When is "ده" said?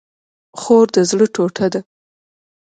1.73-1.81